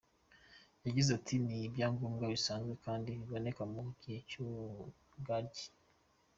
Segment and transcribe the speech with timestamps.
[0.85, 5.65] Yagize ati “Ni ibinyabwoya bisanzwe kandi biboneka mu gihe cy’Urugaryi.